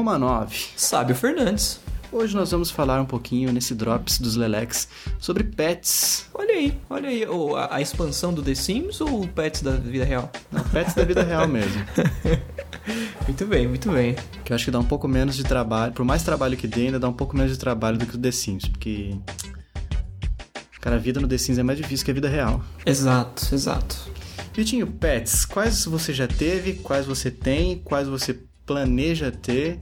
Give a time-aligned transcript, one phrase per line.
[0.00, 0.50] Romanov.
[0.76, 1.78] Sábio Fernandes.
[2.10, 4.88] Hoje nós vamos falar um pouquinho nesse Drops dos Lelex
[5.18, 6.24] sobre pets.
[6.32, 9.72] Olha aí, olha aí, ou a, a expansão do The Sims ou o Pets da
[9.72, 10.32] vida real?
[10.50, 11.84] Não, pets da vida real mesmo.
[13.28, 14.16] muito bem, muito bem.
[14.42, 16.86] Que eu acho que dá um pouco menos de trabalho, por mais trabalho que dê,
[16.86, 19.14] ainda dá um pouco menos de trabalho do que o The Sims, porque.
[20.80, 22.64] Cara, a vida no The Sims é mais difícil que a vida real.
[22.86, 23.96] Exato, exato.
[24.54, 29.80] Vitinho, pets, quais você já teve, quais você tem, quais você planeja ter?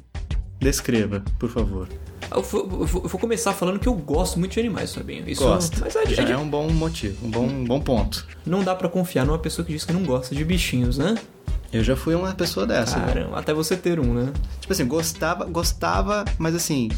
[0.60, 1.88] Descreva, por favor.
[2.30, 5.28] Eu vou, eu vou, começar falando que eu gosto muito de animais, Fabinho.
[5.28, 5.78] Isso Gosta.
[5.80, 8.26] Mas é, Já é, é um bom motivo, um bom, um bom ponto.
[8.44, 11.14] Não dá para confiar numa pessoa que diz que não gosta de bichinhos, né?
[11.72, 12.98] Eu já fui uma pessoa dessa.
[12.98, 13.38] Caramba, né?
[13.38, 14.32] até você ter um, né?
[14.60, 16.88] Tipo assim, gostava, gostava, mas assim,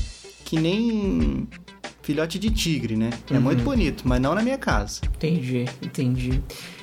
[0.44, 1.48] que nem
[2.02, 3.10] filhote de tigre, né?
[3.30, 3.40] É uhum.
[3.40, 5.00] muito bonito, mas não na minha casa.
[5.16, 6.42] Entendi, entendi.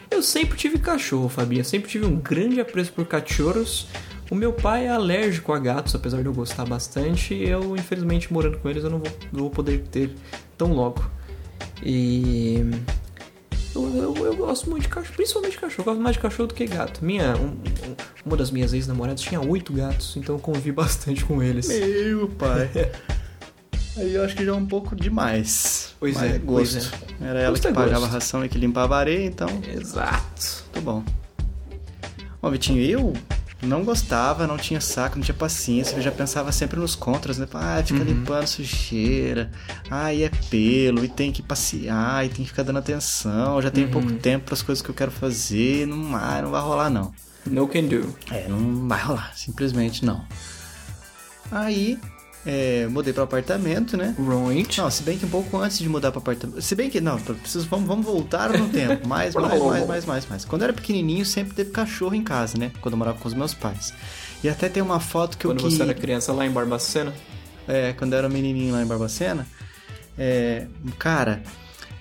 [0.09, 1.61] Eu sempre tive cachorro, Fabinho.
[1.61, 3.87] Eu sempre tive um grande apreço por cachorros.
[4.29, 7.33] O meu pai é alérgico a gatos, apesar de eu gostar bastante.
[7.33, 10.13] Eu, infelizmente, morando com eles, eu não vou, não vou poder ter
[10.57, 11.09] tão logo.
[11.81, 12.59] E.
[13.73, 15.81] Eu, eu, eu, gosto muito de cachorro, principalmente de cachorro.
[15.81, 17.05] Eu gosto mais de cachorro do que gato.
[17.05, 17.55] Minha, um,
[18.25, 21.67] uma das minhas ex-namoradas tinha oito gatos, então eu convivi bastante com eles.
[21.67, 22.69] Meu pai.
[23.95, 25.95] Aí eu acho que já é um pouco demais.
[25.99, 26.77] Pois Mas é, gosto.
[27.21, 27.29] É.
[27.29, 29.47] Era ela gosto que é pagava a ração e que limpava a areia, então.
[29.67, 30.65] Exato.
[30.71, 31.03] Tudo bom.
[32.39, 33.13] Bom, Vitinho, eu
[33.61, 37.47] não gostava, não tinha saco, não tinha paciência, eu já pensava sempre nos contras, né?
[37.53, 38.05] Ah, fica uhum.
[38.05, 39.51] limpando sujeira,
[39.89, 43.71] ah, e é pelo, e tem que passear, e tem que ficar dando atenção, já
[43.71, 43.93] tenho uhum.
[43.93, 47.11] pouco tempo para as coisas que eu quero fazer, não, ah, não vai rolar não.
[47.45, 48.13] No can do.
[48.29, 50.25] É, não vai rolar, simplesmente não.
[51.49, 51.97] Aí
[52.49, 54.15] é, mudei para apartamento, né?
[54.17, 54.79] Right.
[54.79, 56.61] Não, se bem que um pouco antes de mudar para apartamento.
[56.61, 59.03] Se bem que, não, preciso, vamos, vamos voltar no tempo.
[59.05, 60.45] Mais, mais, mais, mais, mais, mais.
[60.45, 62.71] Quando eu era pequenininho, sempre teve cachorro em casa, né?
[62.79, 63.93] Quando eu morava com os meus pais.
[64.41, 67.13] E até tem uma foto que quando eu Quando você era criança lá em Barbacena?
[67.67, 69.45] É, quando eu era menininho lá em Barbacena.
[70.17, 70.67] É,
[70.97, 71.43] cara,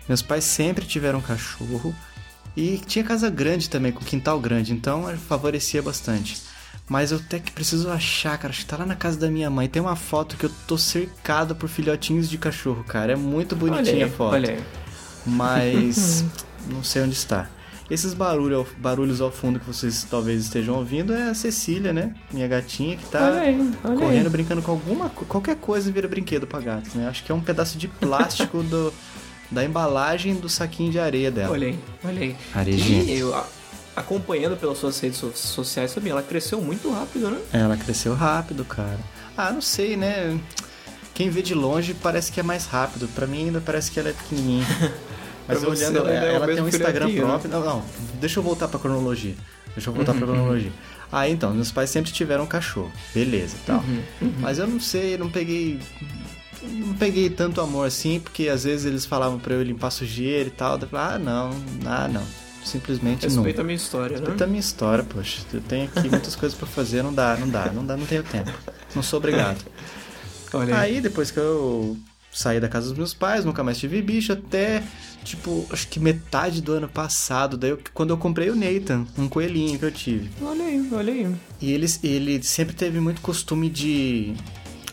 [0.09, 1.93] meus pais sempre tiveram cachorro.
[2.57, 4.73] E tinha casa grande também, com quintal grande.
[4.73, 6.41] Então favorecia bastante.
[6.89, 8.53] Mas eu até que preciso achar, cara.
[8.53, 9.69] Acho que tá lá na casa da minha mãe.
[9.69, 13.13] Tem uma foto que eu tô cercado por filhotinhos de cachorro, cara.
[13.13, 14.35] É muito bonitinha a foto.
[14.35, 14.65] Olha aí.
[15.27, 16.25] Mas
[16.71, 17.49] não sei onde está.
[17.89, 22.15] Esses barulho, barulhos ao fundo que vocês talvez estejam ouvindo é a Cecília, né?
[22.33, 24.31] Minha gatinha que tá olha aí, olha correndo, aí.
[24.31, 27.07] brincando com alguma qualquer coisa vira brinquedo para gatos, né?
[27.09, 28.93] Acho que é um pedaço de plástico do,
[29.53, 31.53] da embalagem do saquinho de areia dela.
[31.53, 32.37] Olha aí.
[32.53, 33.03] Arejinha.
[33.05, 33.33] E eu,
[33.97, 37.41] acompanhando pelas suas redes sociais também, ela cresceu muito rápido, né?
[37.53, 38.99] Ela cresceu rápido, cara.
[39.35, 40.39] Ah, não sei, né?
[41.15, 43.09] Quem vê de longe parece que é mais rápido.
[43.09, 44.67] Para mim ainda parece que ela é pequenininha.
[45.49, 47.21] Mas olhando, ela, ela, ela tem um Instagram né?
[47.21, 47.51] próprio.
[47.51, 47.57] Né?
[47.57, 47.85] Não, não,
[48.21, 49.35] deixa eu voltar pra cronologia.
[49.75, 50.73] Deixa eu voltar uhum, pra cronologia.
[51.11, 52.91] Ah, então, meus pais sempre tiveram um cachorro.
[53.15, 53.79] Beleza, tal.
[53.79, 54.35] Uhum, uhum.
[54.41, 55.79] Mas eu não sei, não peguei
[56.63, 60.51] não peguei tanto amor assim, porque às vezes eles falavam para eu limpar sujeira e
[60.51, 60.79] tal.
[60.79, 61.51] Eu falava, ah, não,
[61.87, 63.43] ah, não simplesmente Respeita não.
[63.43, 64.45] Respeita a minha história, Respeita né?
[64.45, 65.43] a minha história, poxa.
[65.53, 68.23] Eu tenho aqui muitas coisas para fazer, não dá, não dá, não dá, não tenho
[68.23, 68.53] tempo.
[68.95, 69.65] Não sou obrigado.
[70.53, 70.97] Olha aí.
[70.97, 71.97] aí, depois que eu
[72.33, 74.83] saí da casa dos meus pais, nunca mais tive bicho, até,
[75.25, 79.29] tipo, acho que metade do ano passado, daí eu, quando eu comprei o Nathan, um
[79.29, 80.31] coelhinho que eu tive.
[80.43, 81.35] Olha aí, olha aí.
[81.61, 84.35] E ele, ele sempre teve muito costume de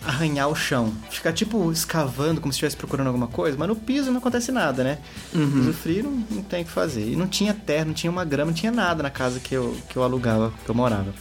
[0.06, 0.94] arranhar o chão.
[1.10, 4.84] Ficar tipo escavando como se estivesse procurando alguma coisa, mas no piso não acontece nada,
[4.84, 5.00] né?
[5.34, 5.52] Uhum.
[5.52, 7.08] Piso frio não, não tem o que fazer.
[7.12, 9.76] E não tinha terra, não tinha uma grama, não tinha nada na casa que eu,
[9.90, 11.14] que eu alugava, que eu morava.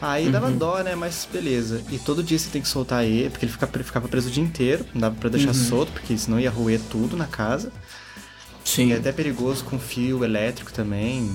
[0.00, 0.32] Aí uhum.
[0.32, 0.94] dava dó, né?
[0.94, 1.82] Mas beleza.
[1.90, 4.42] E todo dia você tem que soltar ele, porque ele ficava, ficava preso o dia
[4.42, 4.84] inteiro.
[4.94, 5.54] Não dava pra deixar uhum.
[5.54, 7.72] solto, porque senão ia roer tudo na casa.
[8.64, 8.88] Sim.
[8.88, 11.30] E é até perigoso com fio elétrico também.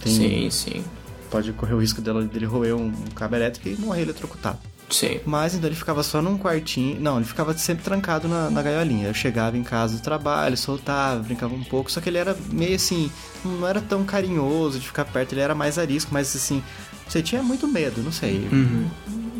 [0.00, 0.84] Tem, sim, sim.
[1.30, 4.58] Pode correr o risco dele, dele roer um, um cabo elétrico e morrer eletrocutado.
[4.90, 5.20] Sim.
[5.24, 7.00] Mas então ele ficava só num quartinho.
[7.00, 9.08] Não, ele ficava sempre trancado na, na gaiolinha.
[9.08, 11.90] Eu chegava em casa do trabalho, soltava, brincava um pouco.
[11.90, 13.10] Só que ele era meio assim,
[13.44, 16.62] não era tão carinhoso de ficar perto, ele era mais arisco, mas assim,
[17.08, 18.48] você tinha muito medo, não sei.
[18.52, 18.90] Uhum.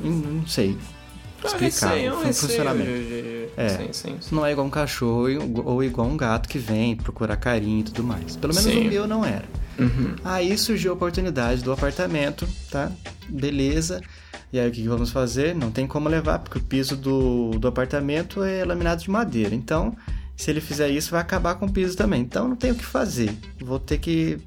[0.02, 0.78] Não, não sei
[1.46, 2.90] explicar é o funcionamento.
[3.56, 4.34] É, sim, sim, sim.
[4.34, 5.26] não é igual um cachorro
[5.64, 8.36] ou igual um gato que vem procurar carinho e tudo mais.
[8.36, 9.44] Pelo menos o meu não era.
[9.78, 10.14] Uhum.
[10.24, 12.90] Aí surgiu a oportunidade do apartamento, tá?
[13.28, 14.00] Beleza.
[14.52, 15.54] E aí o que vamos fazer?
[15.54, 19.54] Não tem como levar, porque o piso do, do apartamento é laminado de madeira.
[19.54, 19.96] Então,
[20.36, 22.20] se ele fizer isso, vai acabar com o piso também.
[22.20, 23.34] Então não tem o que fazer.
[23.60, 24.38] Vou ter que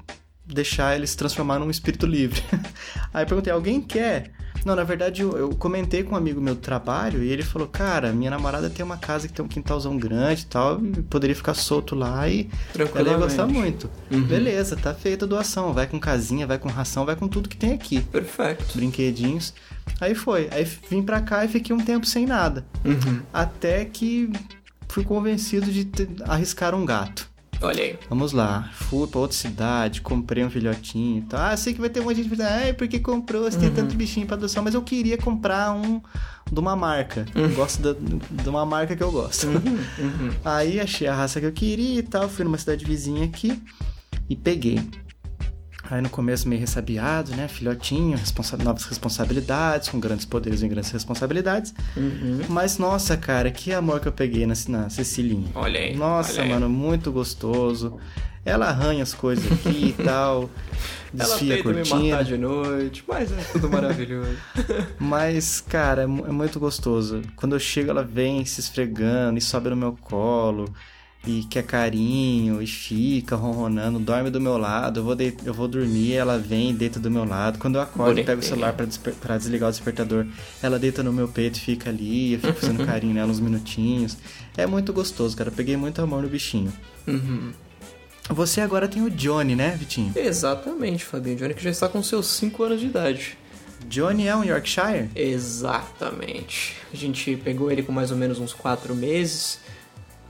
[0.44, 2.40] deixar ele se transformar num espírito livre.
[3.12, 4.30] aí eu perguntei, alguém quer
[4.64, 7.68] Não, na verdade eu, eu, comentei com um amigo meu do trabalho e ele falou:
[7.68, 11.34] Cara, minha namorada tem uma casa que tem um quintalzão grande e tal, e poderia
[11.34, 12.48] ficar solto lá e
[12.94, 13.90] ela ia gostar muito.
[14.10, 14.22] Uhum.
[14.22, 15.72] Beleza, tá feita a doação.
[15.72, 18.00] Vai com casinha, vai com ração, vai com tudo que tem aqui.
[18.00, 18.64] Perfeito.
[18.74, 19.54] Brinquedinhos.
[20.00, 20.48] Aí foi.
[20.50, 22.64] Aí vim pra cá e fiquei um tempo sem nada.
[22.84, 23.20] Uhum.
[23.32, 24.30] Até que
[24.88, 27.28] fui convencido de ter, arriscar um gato.
[27.60, 27.98] Olha aí.
[28.08, 28.70] Vamos lá.
[28.72, 31.40] Fui pra outra cidade, comprei um filhotinho e tal.
[31.40, 33.42] Ah, sei que vai ter um monte de gente pensando, ai, por que comprou?
[33.42, 33.62] Você uhum.
[33.62, 34.62] tem tanto bichinho pra adoção.
[34.62, 36.00] Mas eu queria comprar um
[36.50, 37.26] de uma marca.
[37.34, 37.42] Uhum.
[37.42, 39.46] Eu gosto da, de uma marca que eu gosto.
[39.46, 39.78] Uhum.
[39.98, 40.30] uhum.
[40.44, 42.28] Aí achei a raça que eu queria e tal.
[42.28, 43.60] Fui numa cidade vizinha aqui
[44.28, 44.80] e peguei.
[45.90, 47.48] Aí no começo meio ressabiado, né?
[47.48, 51.74] Filhotinho, responsa novas responsabilidades, com grandes poderes e grandes responsabilidades.
[51.96, 52.40] Uhum.
[52.48, 55.48] Mas, nossa, cara, que amor que eu peguei na, na Cecilinha.
[55.54, 55.96] Olha aí.
[55.96, 57.98] Nossa, olha mano, muito gostoso.
[58.44, 60.50] Ela arranha as coisas aqui e tal.
[61.12, 61.96] Desfia Ela a cortina.
[61.96, 64.36] me matar de noite, mas é tudo maravilhoso.
[64.98, 67.22] mas, cara, é, é muito gostoso.
[67.34, 70.72] Quando eu chego, ela vem se esfregando e sobe no meu colo
[71.26, 75.34] e quer carinho e fica ronronando, dorme do meu lado, eu vou, de...
[75.44, 77.58] eu vou dormir, ela vem e deita do meu lado.
[77.58, 79.14] Quando eu acordo, eu pego o celular para desper...
[79.38, 80.26] desligar o despertador,
[80.62, 84.16] ela deita no meu peito e fica ali, eu fico fazendo carinho nela uns minutinhos.
[84.56, 85.50] É muito gostoso, cara.
[85.50, 86.72] Eu peguei muito amor no bichinho.
[87.06, 87.52] Uhum.
[88.30, 90.12] Você agora tem o Johnny, né, Vitinho?
[90.16, 91.36] Exatamente, Fabinho.
[91.36, 93.38] Johnny que já está com seus 5 anos de idade.
[93.88, 95.10] Johnny é um Yorkshire?
[95.14, 96.74] Exatamente.
[96.92, 99.60] A gente pegou ele com mais ou menos uns 4 meses.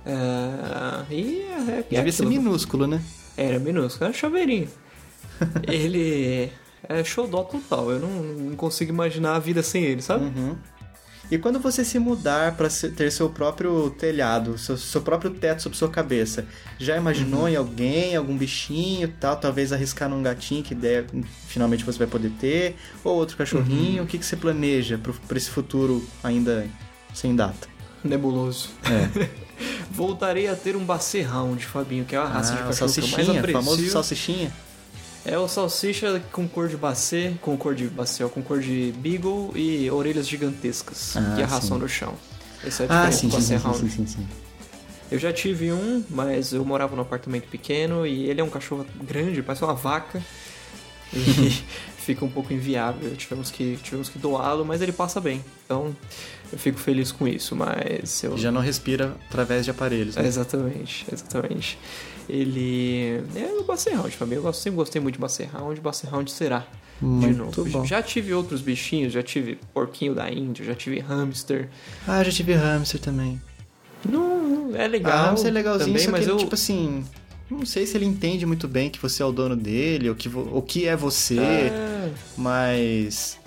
[0.07, 3.03] Uh, e é, é Devia ser minúsculo, né?
[3.37, 4.69] Era minúsculo, era chaveirinho.
[5.67, 6.53] ele
[6.89, 10.27] é xodó total, eu não, não, consigo imaginar a vida sem ele, sabe?
[10.27, 10.57] Uhum.
[11.29, 15.77] E quando você se mudar para ter seu próprio telhado, seu, seu, próprio teto sobre
[15.77, 16.47] sua cabeça,
[16.79, 17.49] já imaginou uhum.
[17.49, 19.37] em alguém, algum bichinho tal?
[19.37, 21.05] Talvez arriscar num gatinho que ideia
[21.49, 22.77] finalmente você vai poder ter?
[23.03, 23.99] Ou outro cachorrinho?
[23.99, 24.05] Uhum.
[24.05, 26.65] O que, que você planeja para esse futuro ainda
[27.13, 27.67] sem data?
[28.05, 28.71] Nebuloso.
[28.85, 29.47] É.
[29.91, 33.01] voltarei a ter um Basset Hound, Fabinho, que é a raça ah, de cachorro que
[33.01, 33.53] eu mais aprecio.
[33.53, 34.53] famoso salsichinha?
[35.25, 39.51] É o salsicha com cor de Basset, com cor de Basset, com cor de Beagle
[39.57, 42.15] e orelhas gigantescas, ah, que arrastam no chão.
[42.65, 44.27] Esse é ah, sim, sim, sim, sim, sim, sim.
[45.11, 48.85] Eu já tive um, mas eu morava num apartamento pequeno e ele é um cachorro
[49.03, 50.23] grande, parece uma vaca.
[51.17, 51.51] E
[51.99, 53.15] fica um pouco inviável.
[53.17, 55.45] Tivemos que, tivemos que doá-lo, mas ele passa bem.
[55.65, 55.95] Então
[56.53, 58.37] eu fico feliz com isso, mas eu...
[58.39, 60.27] Já não respira através de aparelhos, né?
[60.27, 61.79] Exatamente, exatamente.
[62.29, 64.43] Ele é o Basset família.
[64.43, 66.67] Eu sempre gostei muito de Basset Hound, Basset Hound será.
[67.01, 67.65] Muito de novo.
[67.71, 67.85] Bom.
[67.85, 71.69] Já tive outros bichinhos, já tive porquinho da Índia, já tive hamster.
[72.07, 73.41] Ah, já tive hamster também.
[74.09, 75.13] Não, é legal.
[75.13, 76.37] Ah, hamster é legalzinho, também, mas ele, eu...
[76.39, 77.05] tipo assim,
[77.51, 80.29] não sei se ele entende muito bem que você é o dono dele, ou que,
[80.29, 82.13] o que é você, é...
[82.37, 83.39] mas.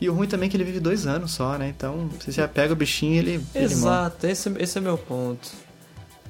[0.00, 1.68] E o ruim também é que ele vive dois anos só, né?
[1.68, 3.40] Então, você já pega o bichinho e ele.
[3.54, 5.50] Exato, ele esse, esse é meu ponto.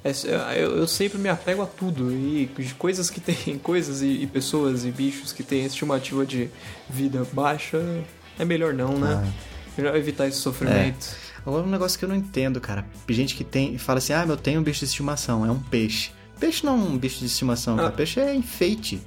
[0.02, 4.86] Eu, eu, sempre me apego a tudo e coisas que tem coisas e, e, pessoas
[4.86, 6.48] e bichos que têm estimativa de
[6.88, 7.78] vida baixa
[8.38, 9.22] é melhor não, né?
[9.22, 9.32] Ah.
[9.76, 11.14] Melhor evitar esse sofrimento.
[11.36, 11.40] É.
[11.46, 12.84] Agora um negócio que eu não entendo, cara.
[13.08, 16.12] Gente que tem fala assim: "Ah, eu tenho um bicho de estimação, é um peixe".
[16.40, 17.90] Peixe não é um bicho de estimação, ah.
[17.90, 19.00] Peixe é enfeite.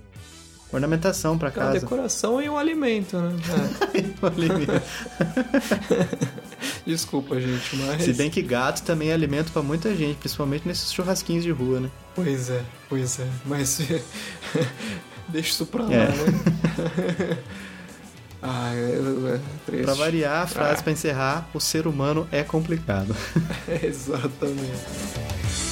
[0.71, 1.77] Ornamentação para casa.
[1.77, 3.31] É decoração e um alimento, né?
[3.93, 4.23] É.
[4.23, 4.81] um alimento.
[6.85, 8.03] Desculpa, gente, mas.
[8.03, 11.79] Se bem que gato também é alimento para muita gente, principalmente nesses churrasquinhos de rua,
[11.79, 11.91] né?
[12.15, 13.27] Pois é, pois é.
[13.45, 13.79] Mas.
[15.29, 16.07] Deixa isso pra lá, é.
[16.07, 17.37] né?
[18.41, 20.83] ah, eu, eu, pra variar a frase ah.
[20.83, 23.15] para encerrar, o ser humano é complicado.
[23.81, 25.62] Exatamente.